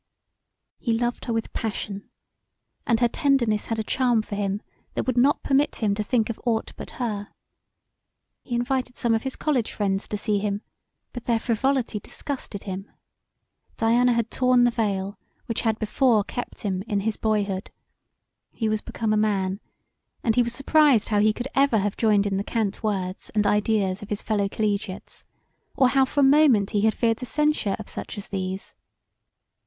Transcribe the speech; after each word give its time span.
He 0.79 0.97
loved 0.97 1.25
her 1.25 1.31
with 1.33 1.53
passion 1.53 2.09
and 2.87 2.99
her 3.01 3.07
tenderness 3.07 3.67
had 3.67 3.77
a 3.77 3.83
charm 3.83 4.23
for 4.23 4.33
him 4.33 4.63
that 4.95 5.05
would 5.05 5.15
not 5.15 5.43
permit 5.43 5.75
him 5.75 5.93
to 5.93 6.01
think 6.01 6.27
of 6.27 6.41
aught 6.43 6.73
but 6.75 6.89
her. 6.97 7.27
He 8.41 8.55
invited 8.55 8.97
some 8.97 9.13
of 9.13 9.21
his 9.21 9.35
college 9.35 9.71
friends 9.71 10.07
to 10.07 10.17
see 10.17 10.39
him 10.39 10.63
but 11.13 11.25
their 11.25 11.37
frivolity 11.37 11.99
disgusted 11.99 12.63
him. 12.63 12.89
Diana 13.77 14.13
had 14.13 14.31
torn 14.31 14.63
the 14.63 14.71
veil 14.71 15.19
which 15.45 15.61
had 15.61 15.77
before 15.77 16.23
kept 16.23 16.61
him 16.61 16.81
in 16.87 17.01
his 17.01 17.15
boyhood: 17.15 17.69
he 18.51 18.67
was 18.67 18.81
become 18.81 19.13
a 19.13 19.17
man 19.17 19.59
and 20.23 20.35
he 20.35 20.41
was 20.41 20.55
surprised 20.55 21.09
how 21.09 21.19
he 21.19 21.31
could 21.31 21.47
ever 21.53 21.77
have 21.77 21.95
joined 21.95 22.25
in 22.25 22.37
the 22.37 22.43
cant 22.43 22.81
words 22.81 23.29
and 23.35 23.45
ideas 23.45 24.01
of 24.01 24.09
his 24.09 24.23
fellow 24.23 24.49
collegiates 24.49 25.25
or 25.75 25.89
how 25.89 26.05
for 26.05 26.21
a 26.21 26.23
moment 26.23 26.71
he 26.71 26.81
had 26.81 26.95
feared 26.95 27.17
the 27.17 27.25
censure 27.27 27.75
of 27.77 27.87
such 27.87 28.17
as 28.17 28.29
these. 28.29 28.75